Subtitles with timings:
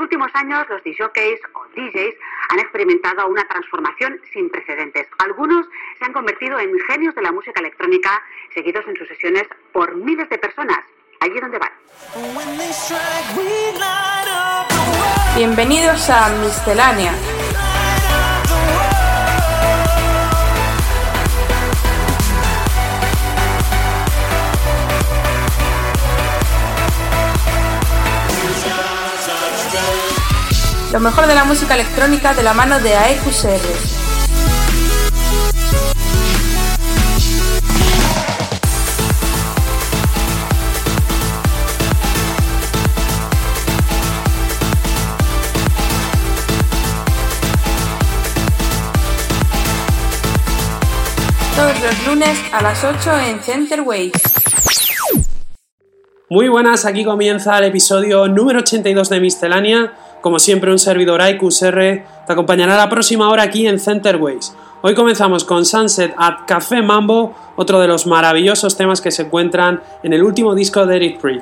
[0.00, 2.14] últimos años, los DJs o DJs
[2.48, 5.06] han experimentado una transformación sin precedentes.
[5.18, 5.66] Algunos
[5.98, 10.28] se han convertido en genios de la música electrónica, seguidos en sus sesiones por miles
[10.28, 10.80] de personas.
[11.20, 11.70] Allí donde van.
[15.36, 17.12] Bienvenidos a Miscelánea.
[30.92, 34.00] Lo mejor de la música electrónica de la mano de AEQCR.
[51.82, 54.12] Los lunes a las 8 en Center Waves.
[56.28, 59.92] Muy buenas, aquí comienza el episodio número 82 de Miscelánea.
[60.20, 64.54] Como siempre, un servidor IQSR te acompañará la próxima hora aquí en Centerways.
[64.82, 69.82] Hoy comenzamos con Sunset at Café Mambo, otro de los maravillosos temas que se encuentran
[70.02, 71.40] en el último disco de Eric Free.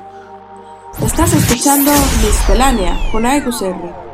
[1.05, 1.91] Estás escuchando
[2.23, 4.08] Miscelánea con AQSR.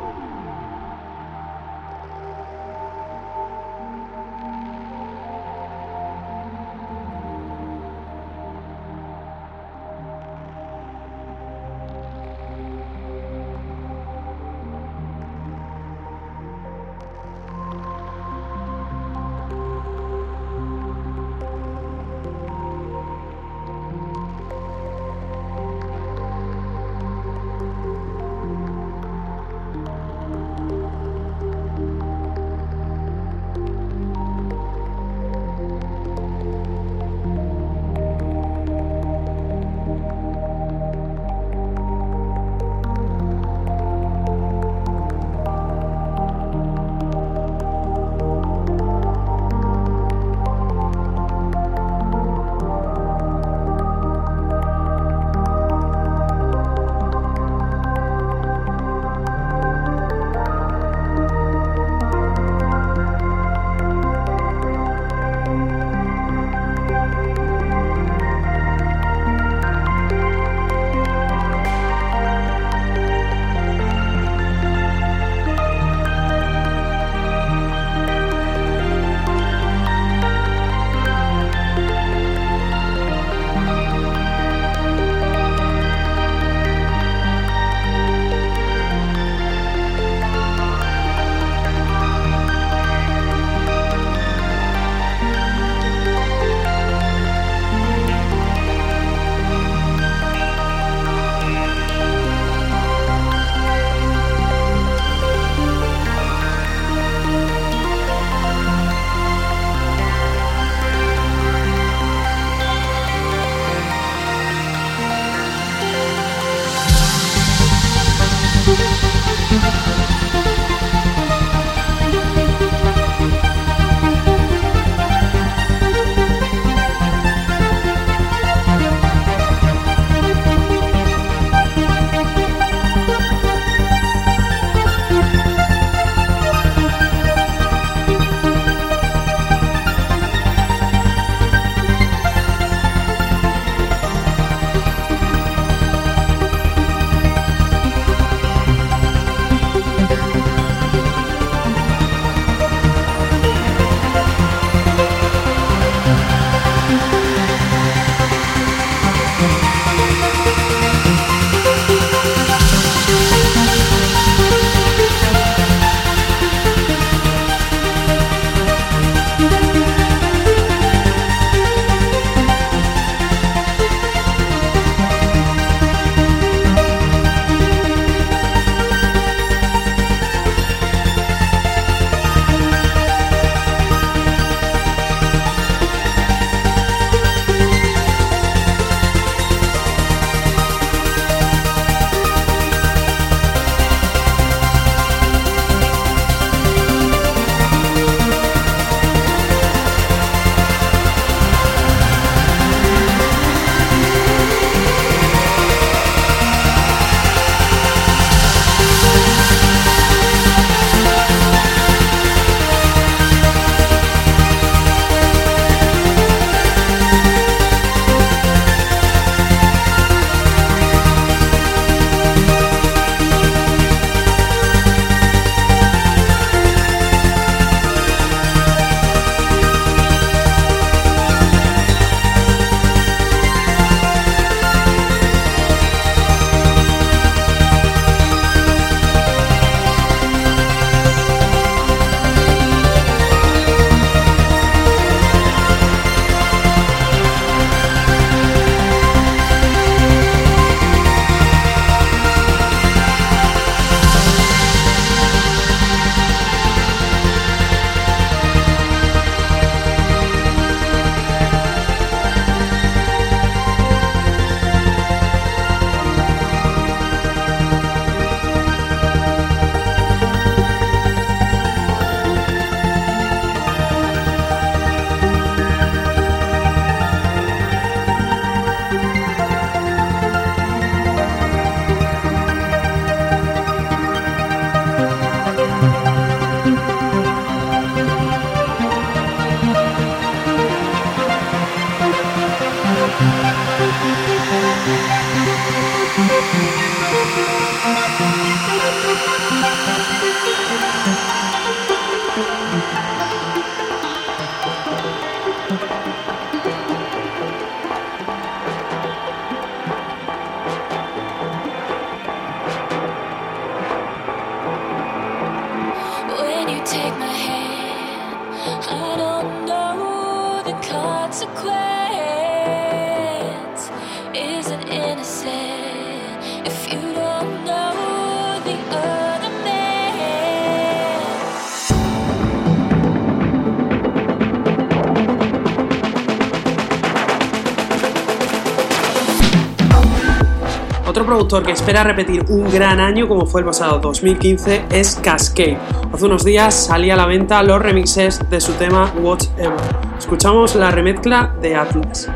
[341.62, 345.78] Que espera repetir un gran año como fue el pasado 2015 es Cascade.
[346.12, 349.72] Hace unos días salía a la venta los remixes de su tema Whatever.
[350.18, 352.28] Escuchamos la remezcla de Atlas.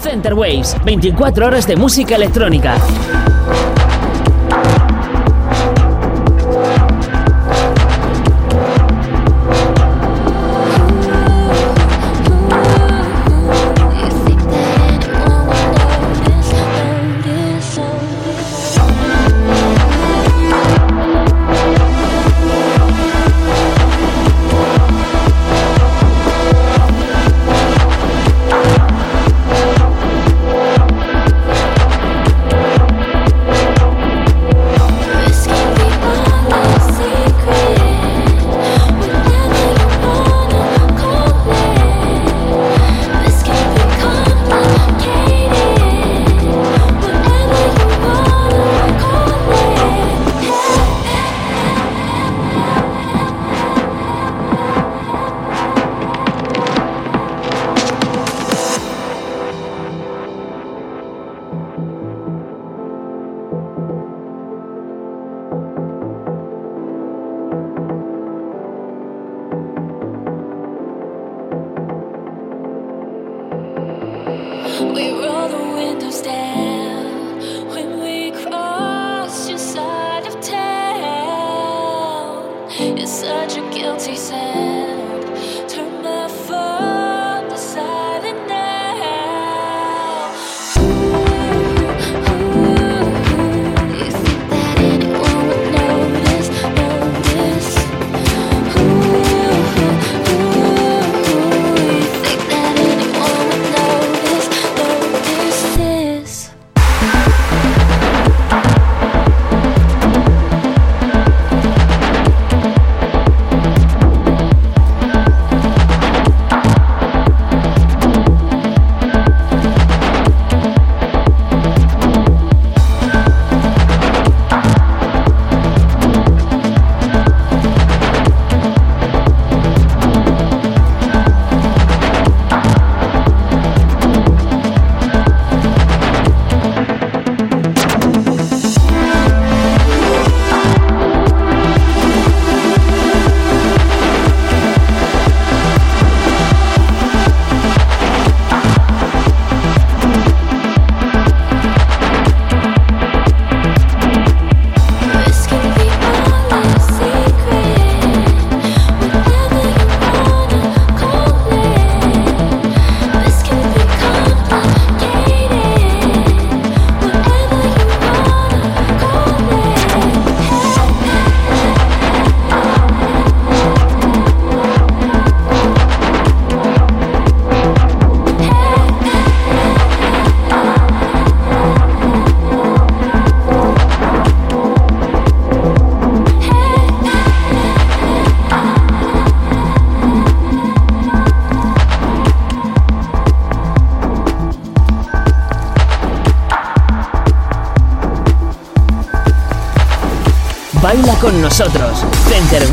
[0.00, 2.76] Center Waves, 24 horas de música electrónica.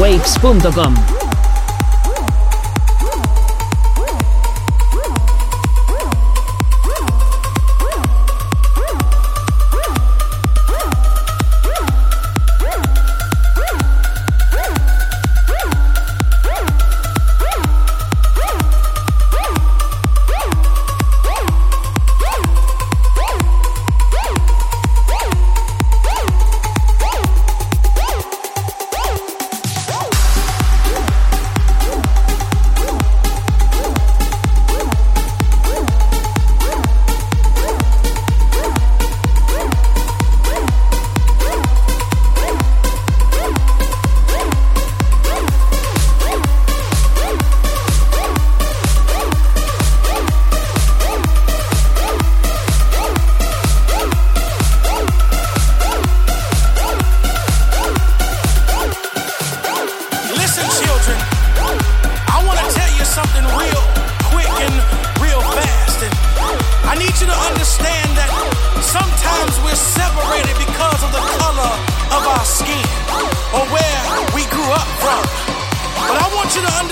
[0.07, 1.16] waves.com.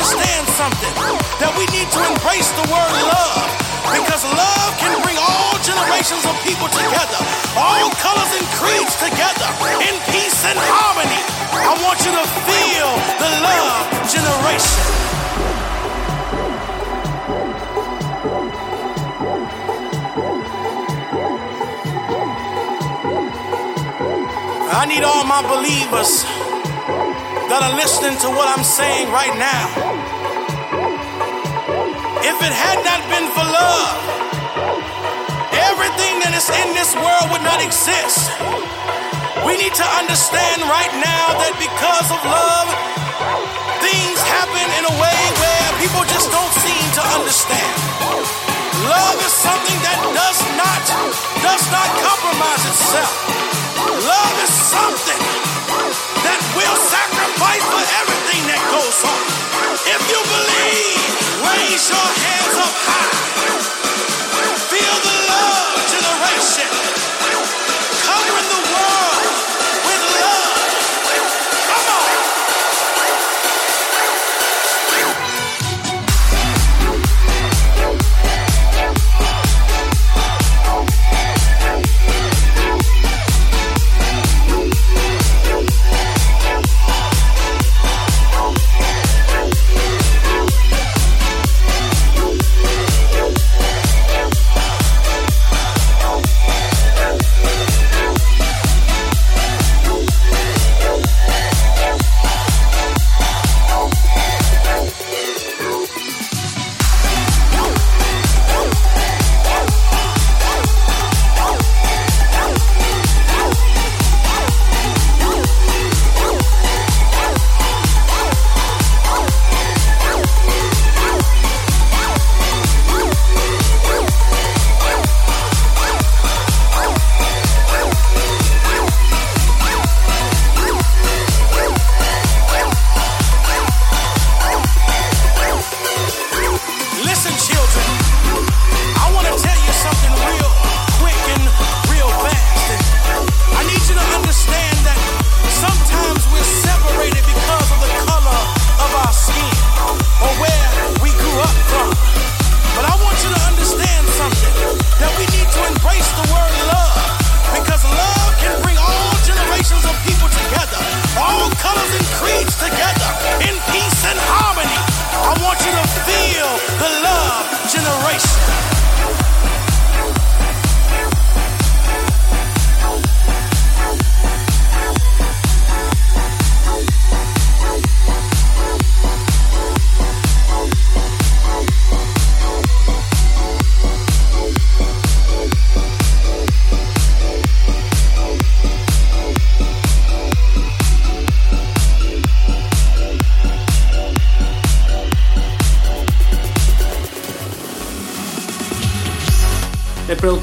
[0.04, 3.48] centerwaves.com that we need to embrace the word love
[3.96, 7.22] because love can bring all generations of people together,
[7.56, 9.48] all colors and creeds together,
[9.88, 11.22] in peace and harmony.
[11.54, 12.90] I want you to feel
[13.22, 14.84] the love generation.
[24.78, 26.45] I need all my believers
[27.50, 29.66] that are listening to what I'm saying right now.
[32.26, 33.98] If it had not been for love,
[35.54, 38.34] everything that is in this world would not exist.
[39.46, 42.68] We need to understand right now that because of love,
[43.86, 47.76] things happen in a way where people just don't seem to understand.
[48.90, 50.82] Love is something that does not
[51.46, 53.14] does not compromise itself.
[54.02, 55.55] Love is something
[56.24, 59.24] that will sacrifice for everything that goes on.
[59.88, 61.12] If you believe,
[61.44, 63.16] raise your hands up high.
[64.72, 67.15] Feel the love generation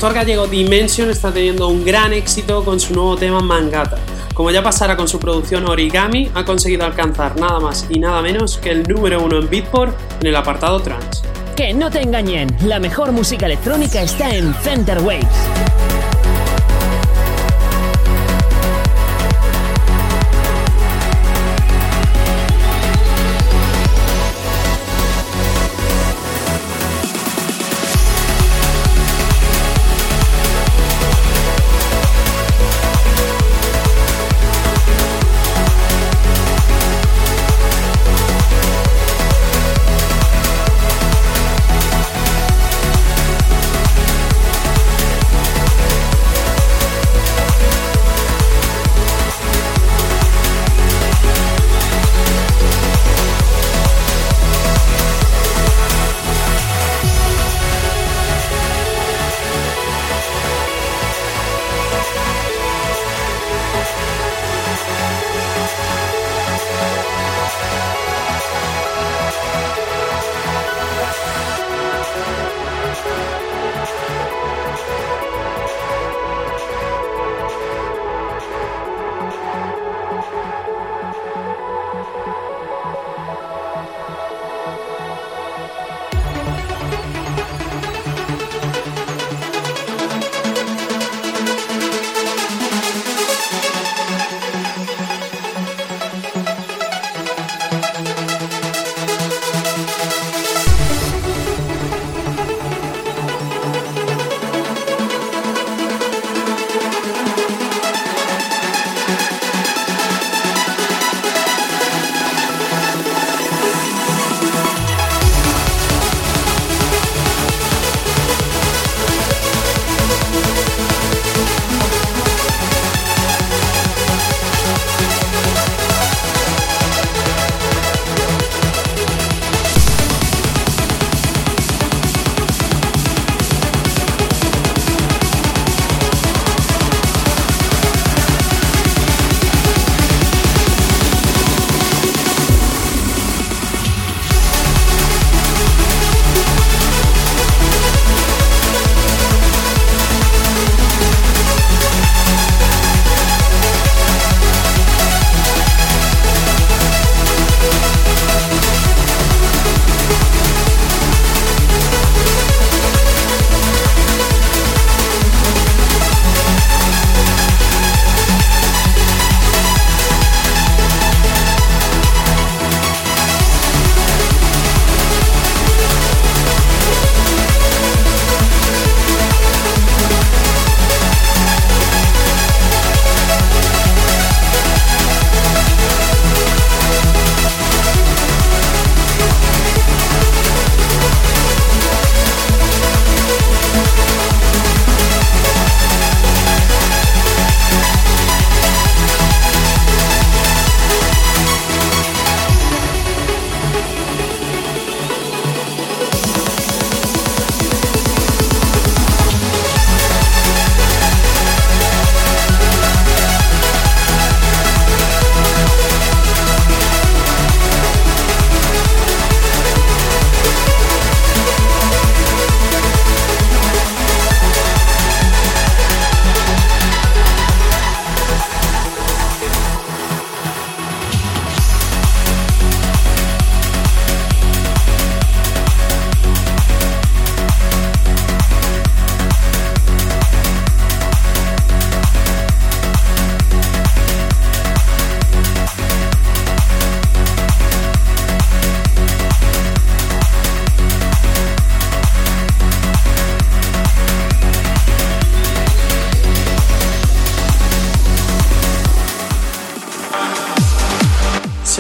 [0.03, 3.99] Productor gallego Dimension está teniendo un gran éxito con su nuevo tema Mangata.
[4.35, 8.59] Como ya pasara con su producción Origami, ha conseguido alcanzar nada más y nada menos
[8.59, 11.23] que el número uno en Beatport en el apartado trance.
[11.55, 15.42] Que no te engañen, la mejor música electrónica está en Center Waves.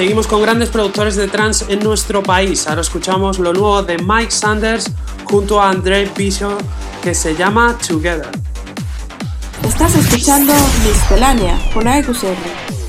[0.02, 2.66] Seguimos con grandes productores de trance en nuestro país.
[2.66, 4.90] Ahora escuchamos lo nuevo de Mike Sanders
[5.22, 6.60] junto a André Bishop
[7.04, 8.28] que se llama Together.
[9.62, 10.52] Estás escuchando
[10.84, 12.81] Miscelánea con AQSR.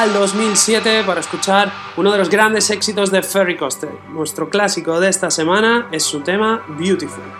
[0.00, 3.90] Al 2007 para escuchar uno de los grandes éxitos de Ferry Coster.
[4.08, 7.39] Nuestro clásico de esta semana es su tema Beautiful.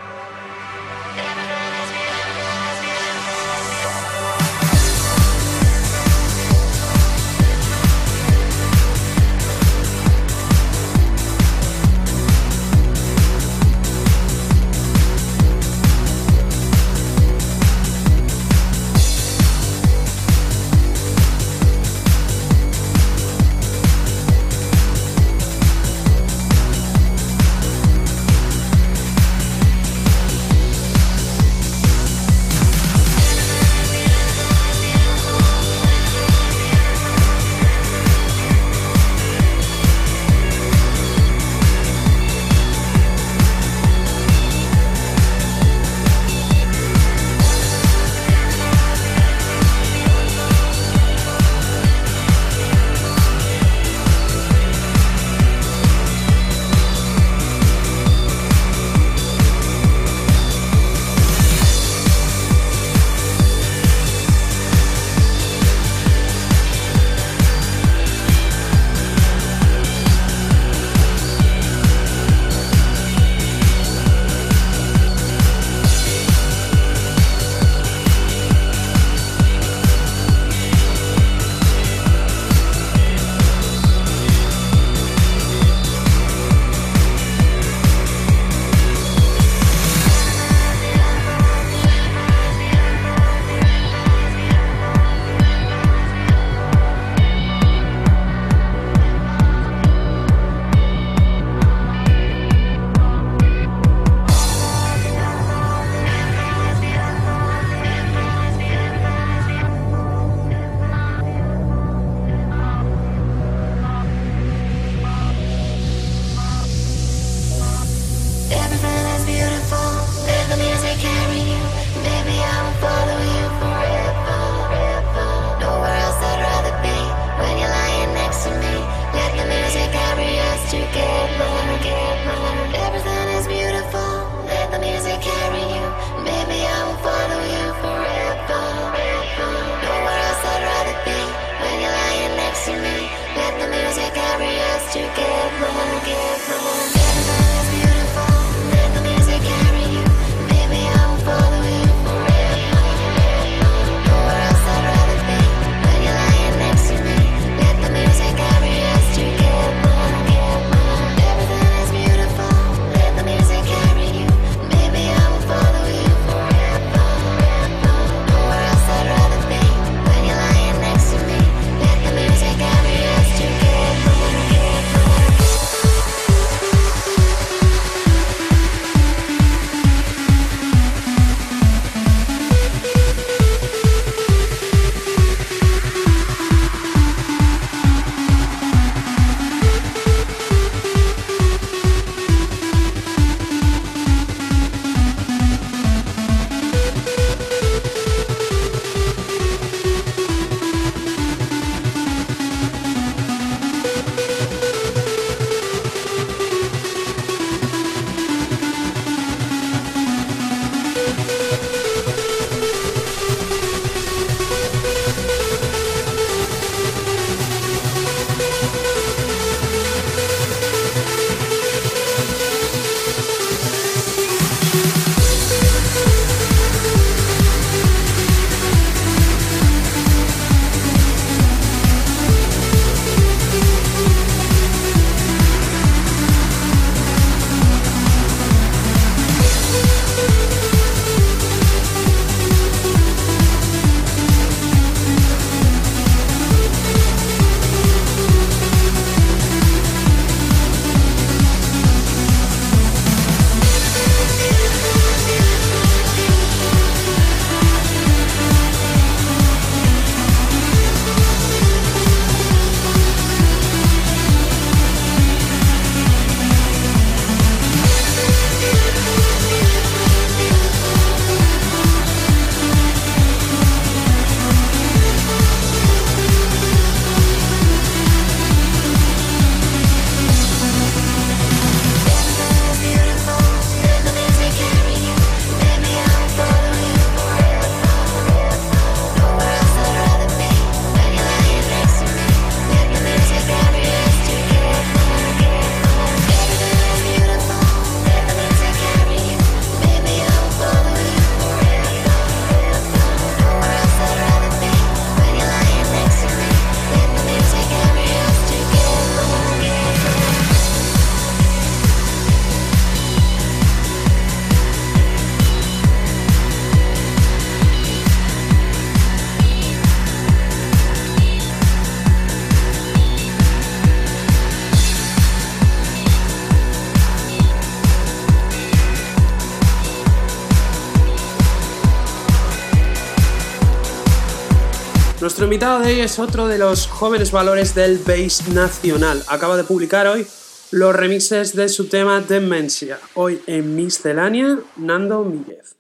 [335.51, 339.25] Invitado de hoy es otro de los jóvenes valores del bass nacional.
[339.27, 340.25] Acaba de publicar hoy
[340.71, 343.01] los remixes de su tema Demencia.
[343.15, 345.75] Hoy en Miscelánea, Nando Míguez.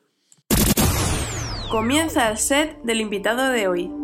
[1.71, 4.00] Comienza el set del invitado de hoy.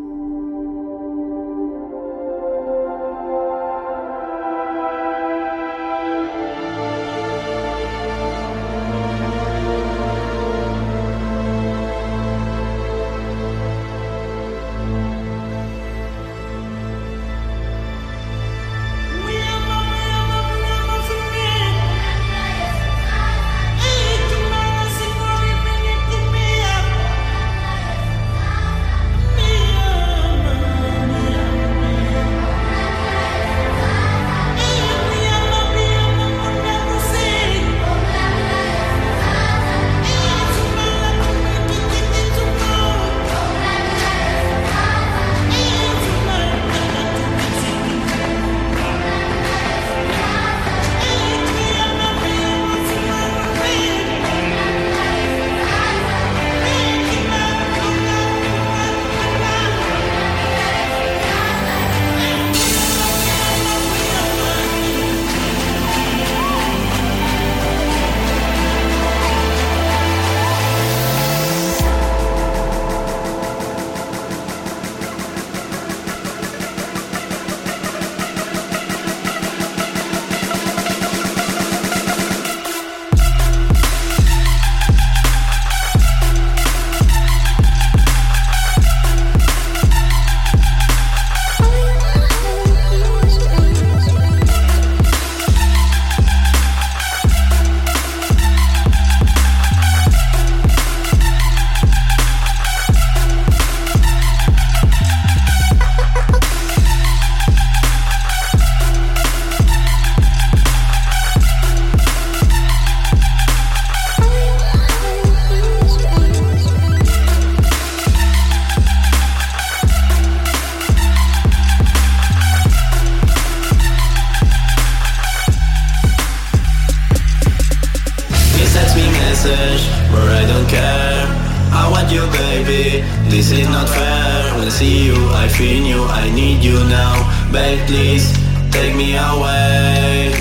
[132.16, 133.30] Barra centerwaves.
[133.30, 134.54] This is not fair.
[134.56, 137.14] When I see you, I feel you, I need you now.
[137.52, 138.32] Babe, please
[138.70, 140.32] take me away.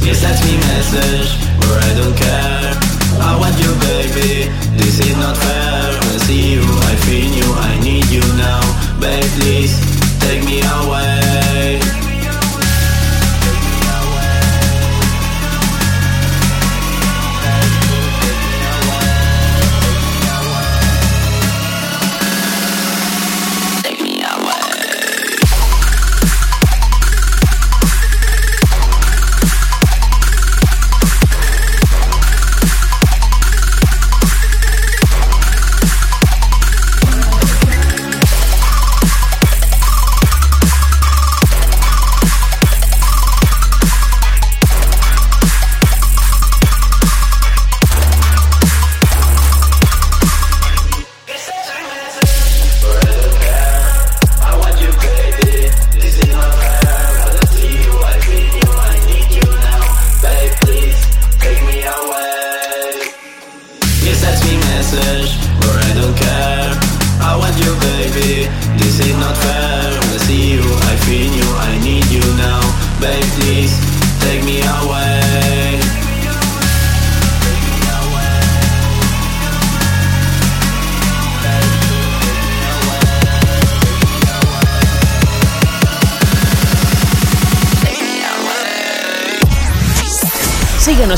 [0.00, 2.72] Please send me message, but I don't care.
[3.20, 4.50] I want you, baby.
[4.76, 6.00] This is not fair.
[6.00, 8.62] When I see you, I feel you, I need you now.
[9.00, 9.72] Babe, please
[10.20, 11.13] take me away.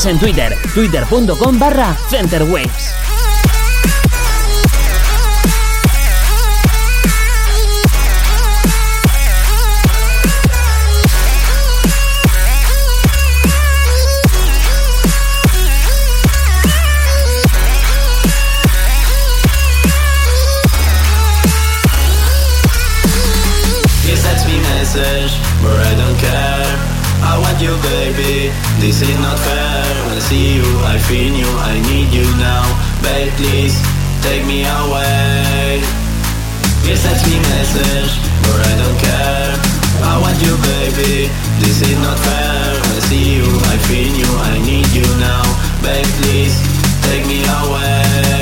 [0.07, 3.06] en Twitter, twitter.com barra Centerwaves.
[34.27, 35.81] Take me away.
[36.83, 38.19] Please text me message,
[38.51, 39.55] or I don't care.
[40.03, 41.31] I want you, baby.
[41.63, 42.75] This is not fair.
[42.75, 45.43] I see you, I feel you, I need you now.
[45.81, 46.59] Babe, please
[47.07, 48.36] take me away.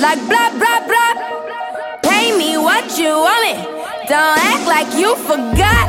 [0.00, 1.14] Like blah, blah, blah.
[2.02, 3.54] Pay me what you want me.
[4.06, 5.86] Don't act like you forgot.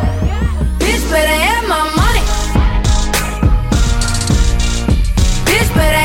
[0.79, 2.25] Bitch, better have my money.
[5.45, 5.98] Bitch, better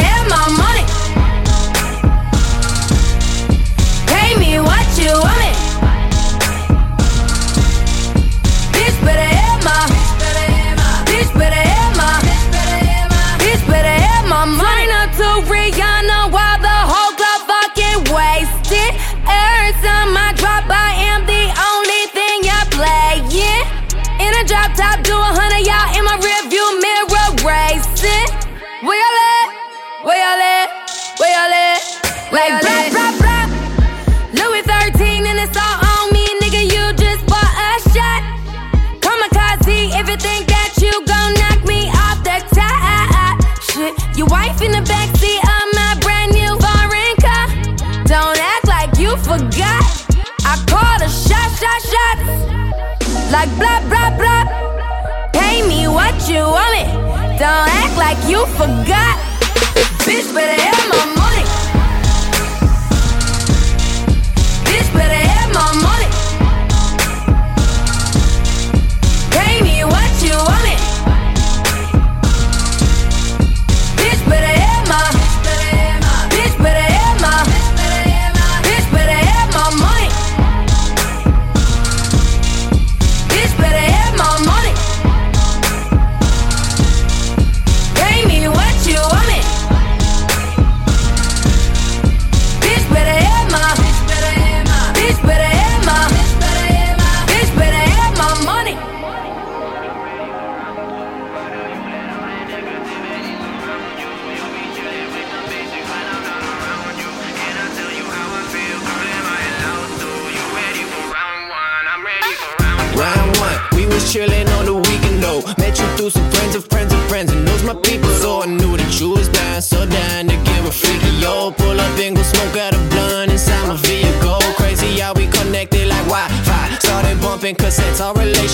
[53.35, 54.45] Like blah, blah, blah.
[55.32, 56.85] Pay me what you want me.
[57.37, 59.18] Don't act like you forgot.
[60.07, 61.24] Bitch, better have my money.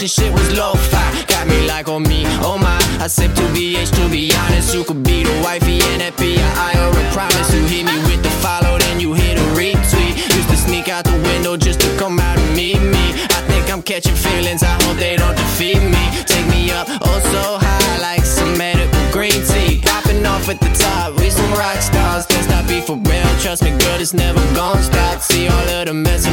[0.01, 1.25] Relationship was low-fi.
[1.27, 2.79] Got me like on me, oh my.
[3.01, 6.89] I sip to BH to be honest, you could be the wifey and that or
[6.89, 7.53] a promise.
[7.53, 10.17] You hit me with the follow, then you hit a retweet.
[10.17, 13.13] Used to sneak out the window just to come out and meet me.
[13.37, 16.05] I think I'm catching feelings, I hope they don't defeat me.
[16.25, 19.83] Take me up, oh so high, like some medical green tea.
[19.85, 22.25] Popping off at the top, we some rock stars.
[22.31, 25.21] Let's not be for real, trust me, girl, it's never gonna stop.
[25.21, 26.25] See all of the mess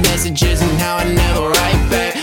[0.00, 2.13] messages and how I never write back.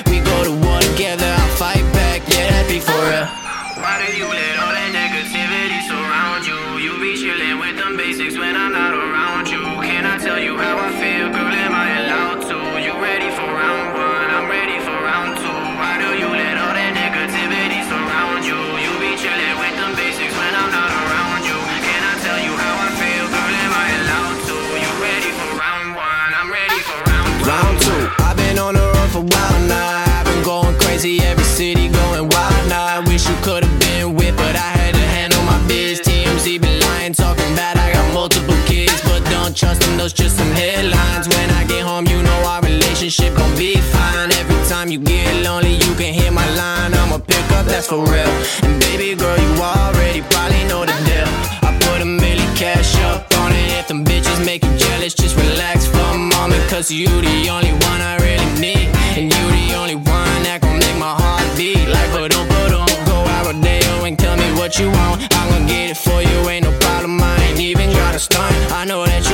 [39.52, 41.28] Don't trust them, those just some headlines.
[41.28, 44.32] When I get home, you know our relationship gon' be fine.
[44.40, 46.94] Every time you get lonely, you can hear my line.
[46.94, 48.32] I'ma pick up, that's for real.
[48.64, 51.28] And baby girl, you already probably know the deal.
[51.68, 53.80] I put a million cash up on it.
[53.80, 56.64] If them bitches make you jealous, just relax for a moment.
[56.70, 58.88] Cause you the only one I really need.
[59.18, 61.90] And you the only one that gon' make my heart beat.
[61.90, 65.28] Like, but don't, but don't go out rodeo and tell me what you want.
[65.36, 67.20] I'm gon' get it for you, ain't no problem.
[67.22, 68.56] I ain't even gotta stunt.
[68.72, 69.31] I know that you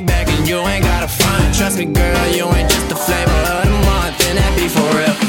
[0.00, 1.54] back and you ain't gotta front.
[1.54, 4.28] Trust me, girl, you ain't just the flavor of the month.
[4.28, 5.19] And that be for real.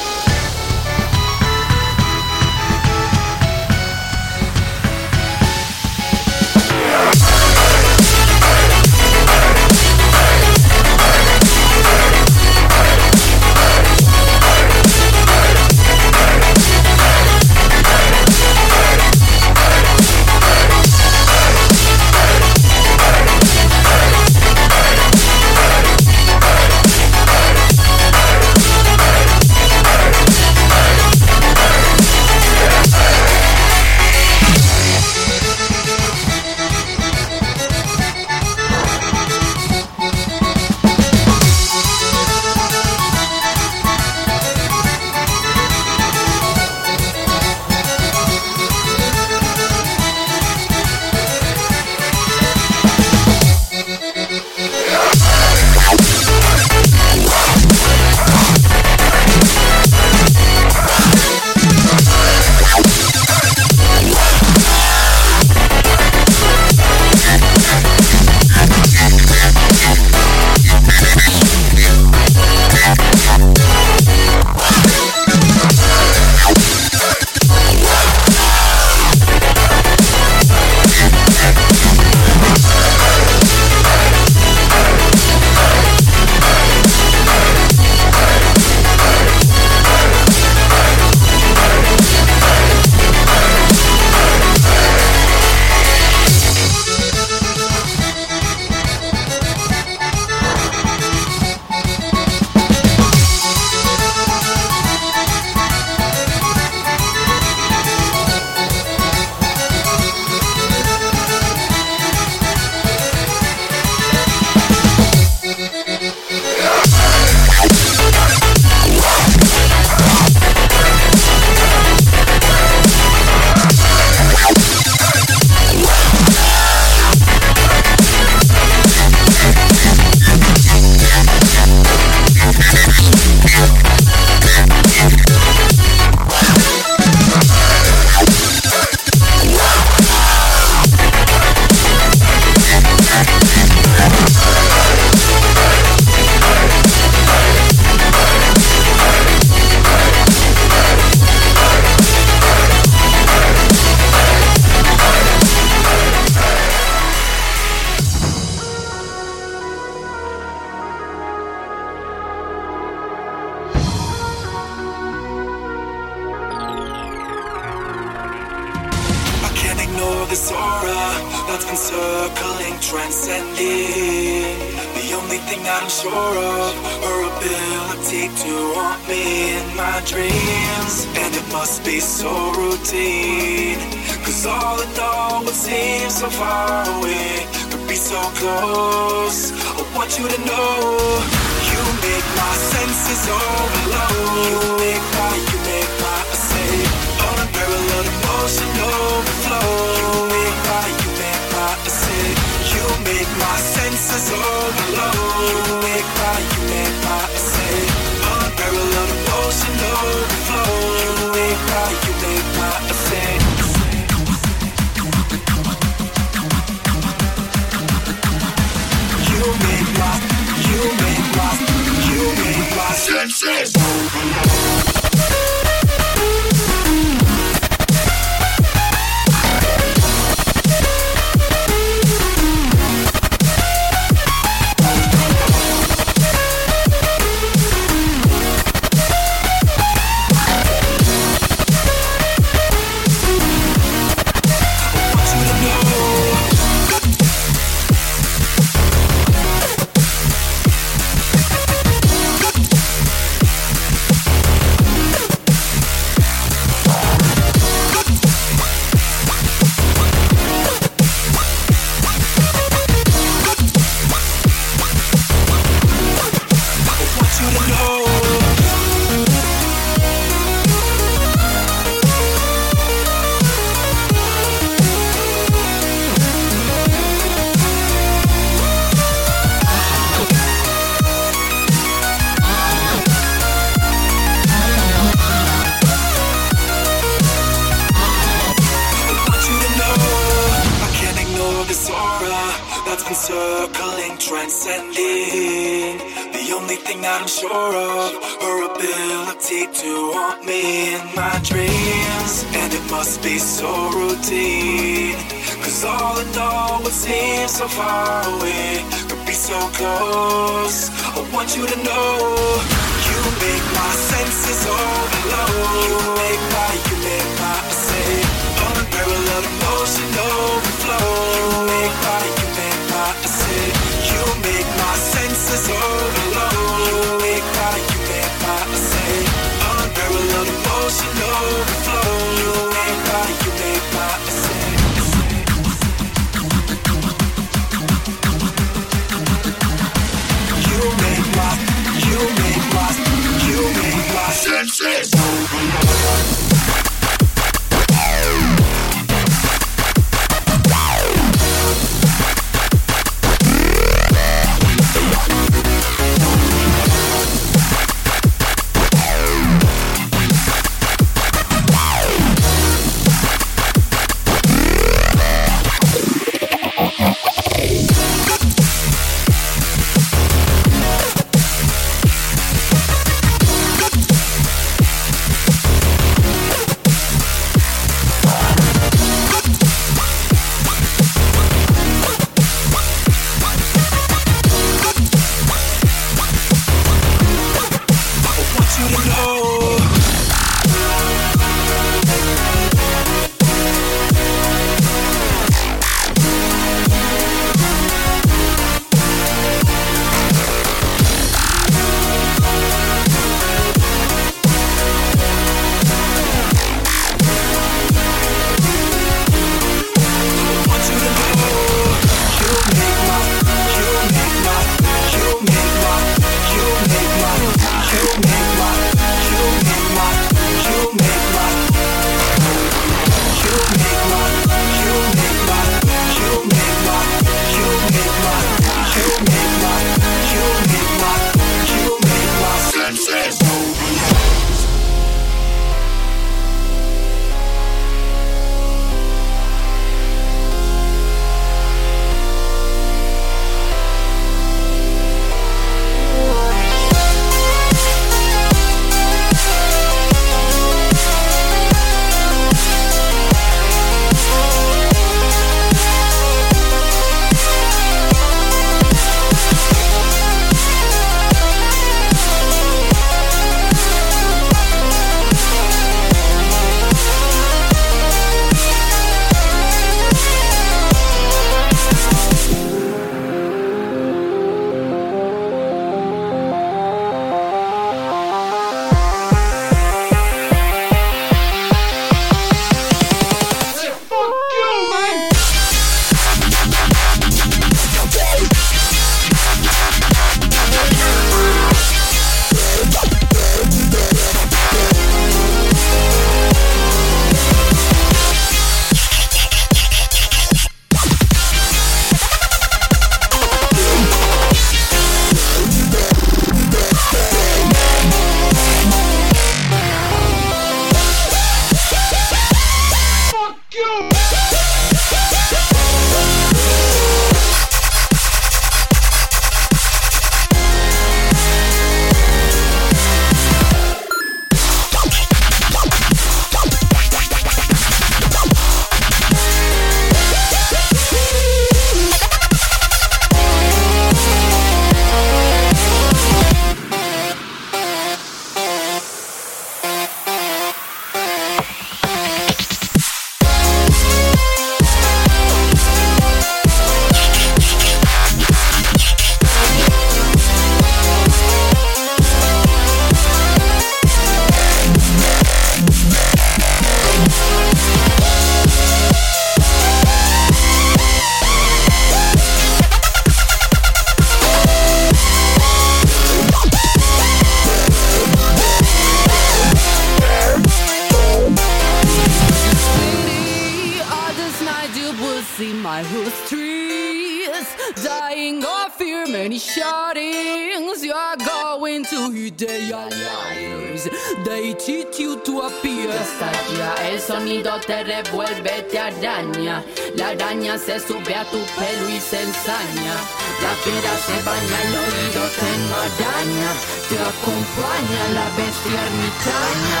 [591.44, 593.14] tu pelo y se ensaña.
[593.62, 596.70] La vida se baña, el oído te enmaraña,
[597.08, 600.00] te acompaña la bestia ermitaña.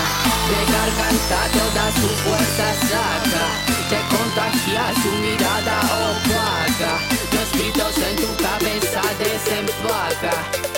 [0.50, 3.46] De garganta toda su fuerza saca,
[3.90, 5.76] te contagia su mirada
[6.10, 6.92] opaca.
[7.34, 10.68] Los gritos en tu cabeza desempaca.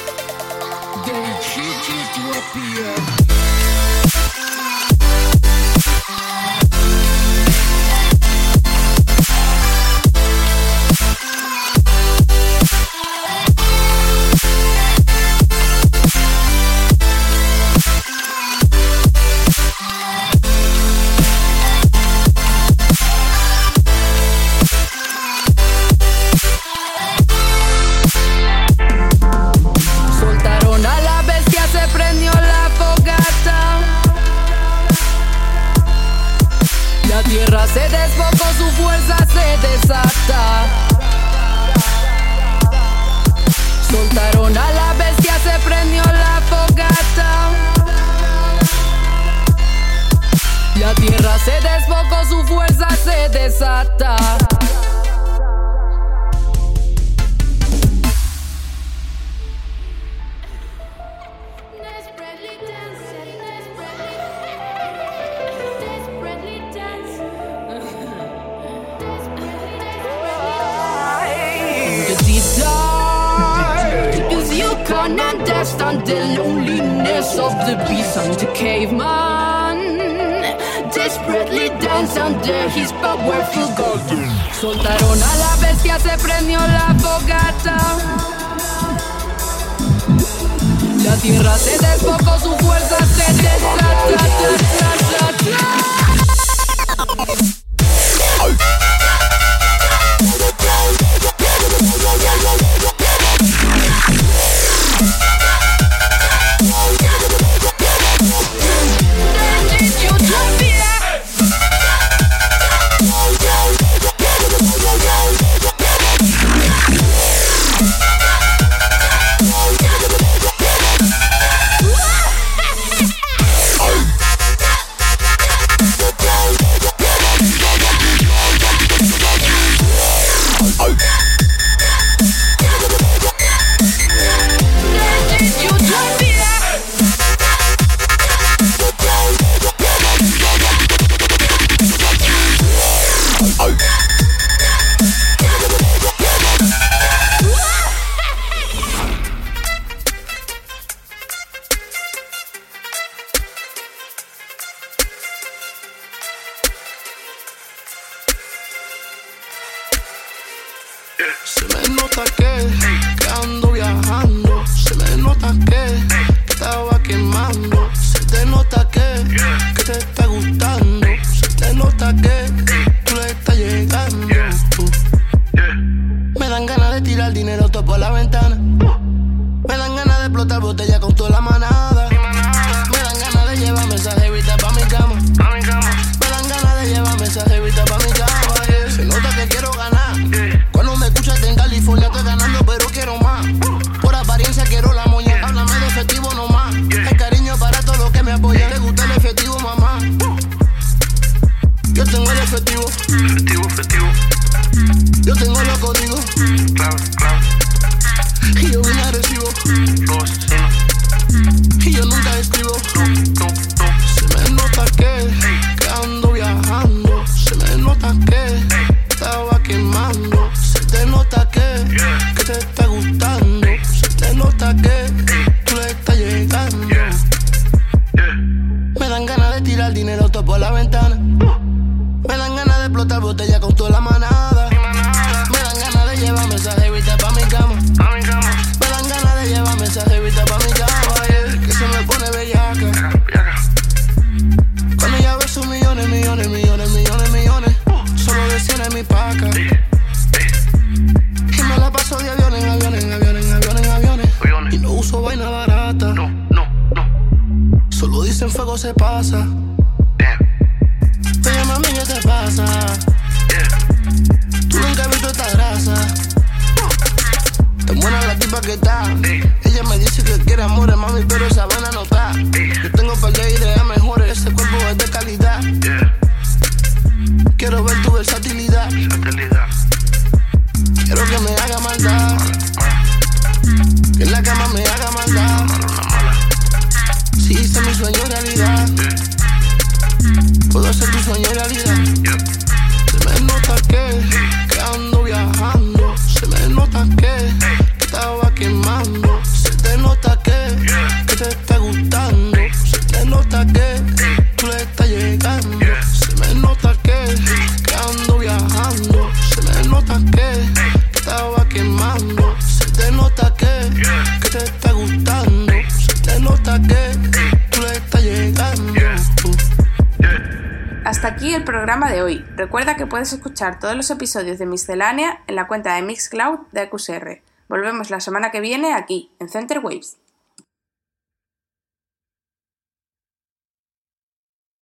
[323.79, 327.43] todos los episodios de Miscelánea en la cuenta de Mixcloud de AQSR.
[327.69, 330.17] Volvemos la semana que viene aquí, en Center Waves.